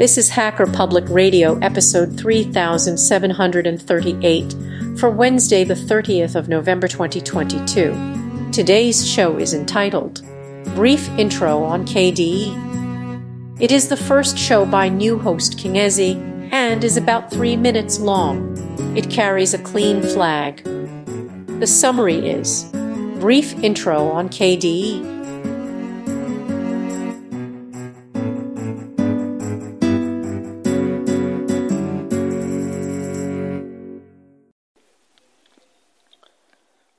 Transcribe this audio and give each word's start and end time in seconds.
This 0.00 0.16
is 0.16 0.30
Hacker 0.30 0.66
Public 0.66 1.04
Radio, 1.10 1.58
episode 1.58 2.18
3738, 2.18 4.98
for 4.98 5.10
Wednesday, 5.10 5.62
the 5.62 5.74
30th 5.74 6.36
of 6.36 6.48
November 6.48 6.88
2022. 6.88 8.48
Today's 8.50 9.06
show 9.06 9.36
is 9.36 9.52
entitled 9.52 10.22
Brief 10.74 11.06
Intro 11.18 11.62
on 11.62 11.84
KDE. 11.84 13.60
It 13.60 13.70
is 13.70 13.90
the 13.90 13.96
first 13.98 14.38
show 14.38 14.64
by 14.64 14.88
new 14.88 15.18
host 15.18 15.58
Kingezi 15.58 16.16
and 16.50 16.82
is 16.82 16.96
about 16.96 17.30
three 17.30 17.58
minutes 17.58 18.00
long. 18.00 18.56
It 18.96 19.10
carries 19.10 19.52
a 19.52 19.58
clean 19.58 20.00
flag. 20.00 20.64
The 21.60 21.66
summary 21.66 22.26
is 22.26 22.64
Brief 23.20 23.52
Intro 23.62 24.08
on 24.08 24.30
KDE. 24.30 25.19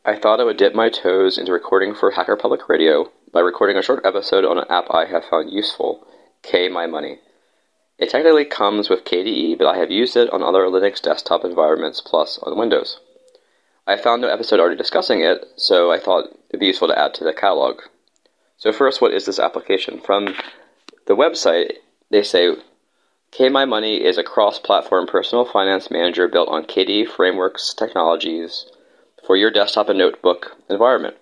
I 0.04 0.16
thought 0.16 0.40
I 0.40 0.44
would 0.44 0.58
dip 0.58 0.74
my 0.74 0.90
toes 0.90 1.38
into 1.38 1.52
recording 1.52 1.94
for 1.94 2.10
Hacker 2.10 2.36
Public 2.36 2.68
Radio 2.68 3.12
by 3.32 3.40
recording 3.40 3.78
a 3.78 3.84
short 3.84 4.04
episode 4.04 4.44
on 4.44 4.58
an 4.58 4.66
app 4.68 4.88
I 4.90 5.06
have 5.06 5.26
found 5.26 5.52
useful, 5.52 6.08
KMyMoney. 6.42 7.20
It 8.00 8.10
technically 8.10 8.46
comes 8.46 8.90
with 8.90 9.06
KDE, 9.06 9.60
but 9.60 9.68
I 9.68 9.78
have 9.78 9.92
used 9.92 10.18
it 10.18 10.34
on 10.34 10.42
other 10.42 10.62
Linux 10.62 11.00
desktop 11.04 11.46
environments 11.46 12.02
plus 12.02 12.40
on 12.40 12.58
Windows. 12.58 13.00
I 13.86 13.96
found 13.96 14.24
no 14.24 14.28
episode 14.28 14.60
already 14.60 14.76
discussing 14.76 15.22
it, 15.22 15.46
so 15.56 15.92
I 15.92 16.00
thought 16.00 16.36
it'd 16.50 16.60
be 16.60 16.66
useful 16.66 16.88
to 16.88 16.98
add 16.98 17.14
to 17.14 17.24
the 17.24 17.32
catalog. 17.32 17.82
So 18.58 18.74
first, 18.74 19.02
what 19.02 19.14
is 19.14 19.28
this 19.28 19.38
application? 19.38 20.02
From 20.02 20.34
the 21.06 21.16
website, 21.16 21.74
they 22.10 22.24
say 22.24 22.56
KMyMoney 23.34 24.02
is 24.02 24.18
a 24.18 24.24
cross-platform 24.24 25.06
personal 25.06 25.46
finance 25.46 25.92
manager 25.92 26.28
built 26.28 26.50
on 26.50 26.66
KDE 26.66 27.08
frameworks 27.08 27.76
technologies 27.76 28.66
for 29.32 29.38
your 29.38 29.50
desktop 29.50 29.88
and 29.88 29.98
notebook 29.98 30.58
environment. 30.70 31.16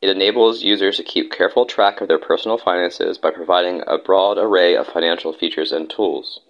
It 0.00 0.08
enables 0.08 0.62
users 0.62 0.96
to 0.96 1.02
keep 1.02 1.30
careful 1.30 1.66
track 1.66 2.00
of 2.00 2.08
their 2.08 2.18
personal 2.18 2.56
finances 2.56 3.18
by 3.18 3.32
providing 3.32 3.82
a 3.86 3.98
broad 3.98 4.38
array 4.38 4.74
of 4.74 4.86
financial 4.86 5.34
features 5.34 5.70
and 5.70 5.90
tools. 5.90 6.40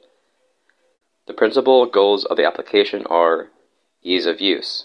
The 1.26 1.32
principal 1.32 1.84
goals 1.86 2.24
of 2.24 2.36
the 2.36 2.46
application 2.46 3.06
are 3.06 3.48
ease 4.04 4.24
of 4.24 4.40
use. 4.40 4.84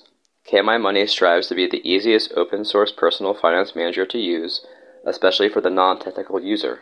KMyMoney 0.51 1.07
strives 1.07 1.47
to 1.49 1.53
be 1.53 1.67
the 1.67 1.87
easiest 1.87 2.33
open 2.33 2.65
source 2.65 2.91
personal 2.91 3.35
finance 3.35 3.75
manager 3.75 4.07
to 4.07 4.17
use, 4.17 4.65
especially 5.05 5.47
for 5.47 5.61
the 5.61 5.69
non 5.69 5.99
technical 5.99 6.41
user. 6.41 6.79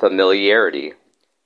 Familiarity. 0.00 0.94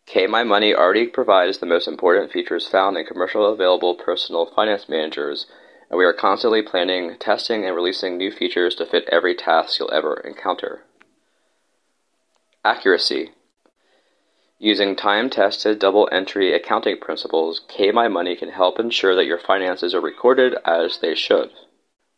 KMyMoney 0.08 0.74
already 0.74 1.08
provides 1.08 1.58
the 1.58 1.66
most 1.66 1.88
important 1.88 2.32
features 2.32 2.66
found 2.66 2.96
in 2.96 3.04
commercially 3.04 3.52
available 3.52 3.96
personal 3.96 4.46
finance 4.46 4.88
managers 4.88 5.44
and 5.90 5.98
we 5.98 6.04
are 6.04 6.12
constantly 6.12 6.62
planning, 6.62 7.16
testing, 7.18 7.64
and 7.64 7.74
releasing 7.74 8.16
new 8.16 8.30
features 8.30 8.74
to 8.74 8.86
fit 8.86 9.08
every 9.10 9.34
task 9.34 9.78
you'll 9.78 9.92
ever 9.92 10.14
encounter. 10.14 10.82
Accuracy. 12.64 13.30
Using 14.58 14.96
time 14.96 15.28
tested 15.28 15.78
double 15.78 16.08
entry 16.10 16.54
accounting 16.54 16.98
principles, 16.98 17.60
KMyMoney 17.68 18.38
can 18.38 18.50
help 18.50 18.80
ensure 18.80 19.14
that 19.14 19.26
your 19.26 19.38
finances 19.38 19.94
are 19.94 20.00
recorded 20.00 20.54
as 20.64 20.98
they 20.98 21.14
should. 21.14 21.50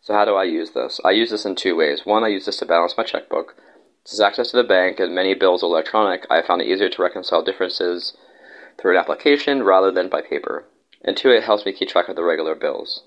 So, 0.00 0.14
how 0.14 0.24
do 0.24 0.36
I 0.36 0.44
use 0.44 0.70
this? 0.70 1.00
I 1.04 1.10
use 1.10 1.30
this 1.30 1.44
in 1.44 1.56
two 1.56 1.76
ways. 1.76 2.06
One, 2.06 2.24
I 2.24 2.28
use 2.28 2.46
this 2.46 2.58
to 2.58 2.66
balance 2.66 2.94
my 2.96 3.04
checkbook. 3.04 3.56
Since 4.04 4.20
access 4.20 4.50
to 4.52 4.56
the 4.56 4.64
bank 4.64 5.00
and 5.00 5.14
many 5.14 5.34
bills 5.34 5.62
are 5.62 5.66
electronic, 5.66 6.26
I 6.30 6.40
found 6.40 6.62
it 6.62 6.68
easier 6.68 6.88
to 6.88 7.02
reconcile 7.02 7.42
differences 7.42 8.16
through 8.80 8.92
an 8.92 8.98
application 8.98 9.64
rather 9.64 9.90
than 9.90 10.08
by 10.08 10.22
paper. 10.22 10.64
And 11.04 11.16
two, 11.16 11.30
it 11.30 11.42
helps 11.42 11.66
me 11.66 11.72
keep 11.72 11.88
track 11.88 12.08
of 12.08 12.16
the 12.16 12.24
regular 12.24 12.54
bills. 12.54 13.02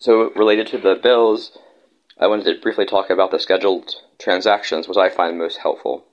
So, 0.00 0.30
related 0.36 0.68
to 0.68 0.78
the 0.78 0.94
bills, 0.94 1.58
I 2.18 2.28
wanted 2.28 2.44
to 2.44 2.60
briefly 2.60 2.86
talk 2.86 3.10
about 3.10 3.32
the 3.32 3.40
scheduled 3.40 3.96
transactions, 4.16 4.86
which 4.86 4.96
I 4.96 5.08
find 5.08 5.36
most 5.36 5.58
helpful. 5.58 6.04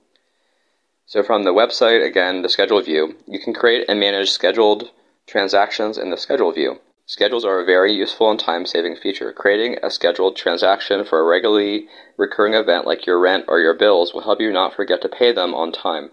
So, 1.06 1.22
from 1.22 1.44
the 1.44 1.54
website, 1.54 2.04
again, 2.04 2.42
the 2.42 2.48
schedule 2.48 2.82
view, 2.82 3.14
you 3.28 3.38
can 3.38 3.54
create 3.54 3.84
and 3.88 4.00
manage 4.00 4.30
scheduled 4.30 4.90
transactions 5.28 5.98
in 5.98 6.10
the 6.10 6.16
schedule 6.16 6.50
view. 6.50 6.80
Schedules 7.06 7.44
are 7.44 7.60
a 7.60 7.64
very 7.64 7.92
useful 7.92 8.28
and 8.28 8.40
time 8.40 8.66
saving 8.66 8.96
feature. 8.96 9.32
Creating 9.32 9.78
a 9.84 9.90
scheduled 9.92 10.34
transaction 10.34 11.04
for 11.04 11.20
a 11.20 11.24
regularly 11.24 11.86
recurring 12.16 12.54
event 12.54 12.86
like 12.86 13.06
your 13.06 13.20
rent 13.20 13.44
or 13.46 13.60
your 13.60 13.74
bills 13.74 14.12
will 14.12 14.22
help 14.22 14.40
you 14.40 14.50
not 14.50 14.74
forget 14.74 15.00
to 15.02 15.08
pay 15.08 15.30
them 15.30 15.54
on 15.54 15.70
time. 15.70 16.10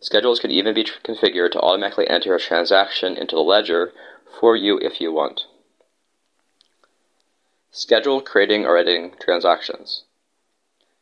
Schedules 0.00 0.38
can 0.38 0.50
even 0.50 0.74
be 0.74 0.84
configured 0.84 1.52
to 1.52 1.60
automatically 1.60 2.06
enter 2.08 2.34
a 2.34 2.38
transaction 2.38 3.16
into 3.16 3.34
the 3.34 3.40
ledger 3.40 3.94
for 4.38 4.54
you 4.54 4.78
if 4.80 5.00
you 5.00 5.14
want. 5.14 5.46
Schedule 7.78 8.22
creating 8.22 8.64
or 8.64 8.78
editing 8.78 9.12
transactions. 9.20 10.04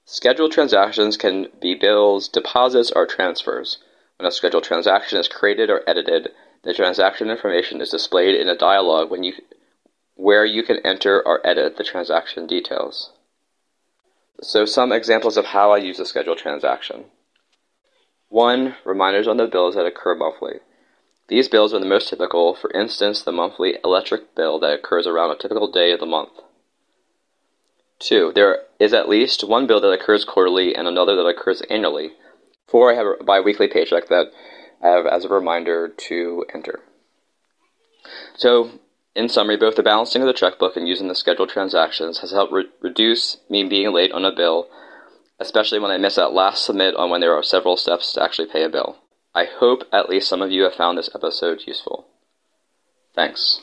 Scheduled 0.04 0.50
transactions 0.50 1.16
can 1.16 1.46
be 1.60 1.76
bills, 1.76 2.26
deposits, 2.26 2.90
or 2.90 3.06
transfers. 3.06 3.78
When 4.18 4.26
a 4.26 4.32
scheduled 4.32 4.64
transaction 4.64 5.20
is 5.20 5.28
created 5.28 5.70
or 5.70 5.88
edited, 5.88 6.32
the 6.64 6.74
transaction 6.74 7.30
information 7.30 7.80
is 7.80 7.90
displayed 7.90 8.34
in 8.34 8.48
a 8.48 8.56
dialog 8.56 9.08
when 9.08 9.22
you, 9.22 9.34
where 10.16 10.44
you 10.44 10.64
can 10.64 10.78
enter 10.84 11.22
or 11.24 11.46
edit 11.46 11.76
the 11.76 11.84
transaction 11.84 12.44
details. 12.44 13.12
So, 14.40 14.64
some 14.64 14.90
examples 14.90 15.36
of 15.36 15.44
how 15.44 15.70
I 15.70 15.76
use 15.76 16.00
a 16.00 16.04
scheduled 16.04 16.38
transaction. 16.38 17.04
1. 18.30 18.74
Reminders 18.84 19.28
on 19.28 19.36
the 19.36 19.46
bills 19.46 19.76
that 19.76 19.86
occur 19.86 20.16
monthly. 20.16 20.58
These 21.28 21.46
bills 21.46 21.72
are 21.72 21.78
the 21.78 21.86
most 21.86 22.08
typical, 22.08 22.52
for 22.52 22.72
instance, 22.72 23.22
the 23.22 23.30
monthly 23.30 23.78
electric 23.84 24.34
bill 24.34 24.58
that 24.58 24.74
occurs 24.74 25.06
around 25.06 25.30
a 25.30 25.36
typical 25.36 25.70
day 25.70 25.92
of 25.92 26.00
the 26.00 26.06
month. 26.06 26.32
Two, 28.04 28.32
there 28.34 28.64
is 28.78 28.92
at 28.92 29.08
least 29.08 29.44
one 29.44 29.66
bill 29.66 29.80
that 29.80 29.90
occurs 29.90 30.26
quarterly 30.26 30.74
and 30.74 30.86
another 30.86 31.16
that 31.16 31.24
occurs 31.24 31.62
annually. 31.70 32.10
Four, 32.68 32.92
I 32.92 32.96
have 32.96 33.06
a 33.06 33.24
biweekly 33.24 33.66
paycheck 33.66 34.08
that 34.08 34.26
I 34.82 34.88
have 34.88 35.06
as 35.06 35.24
a 35.24 35.30
reminder 35.30 35.88
to 35.88 36.44
enter. 36.54 36.80
So, 38.36 38.72
in 39.14 39.30
summary, 39.30 39.56
both 39.56 39.76
the 39.76 39.82
balancing 39.82 40.20
of 40.20 40.26
the 40.26 40.34
checkbook 40.34 40.76
and 40.76 40.86
using 40.86 41.08
the 41.08 41.14
scheduled 41.14 41.48
transactions 41.48 42.18
has 42.18 42.32
helped 42.32 42.52
re- 42.52 42.68
reduce 42.82 43.38
me 43.48 43.64
being 43.64 43.94
late 43.94 44.12
on 44.12 44.26
a 44.26 44.36
bill, 44.36 44.68
especially 45.40 45.78
when 45.78 45.90
I 45.90 45.96
miss 45.96 46.16
that 46.16 46.34
last 46.34 46.62
submit 46.62 46.94
on 46.96 47.08
when 47.08 47.22
there 47.22 47.34
are 47.34 47.42
several 47.42 47.78
steps 47.78 48.12
to 48.12 48.22
actually 48.22 48.48
pay 48.48 48.64
a 48.64 48.68
bill. 48.68 48.98
I 49.34 49.46
hope 49.46 49.84
at 49.90 50.10
least 50.10 50.28
some 50.28 50.42
of 50.42 50.50
you 50.50 50.64
have 50.64 50.74
found 50.74 50.98
this 50.98 51.08
episode 51.14 51.62
useful. 51.66 52.06
Thanks. 53.14 53.62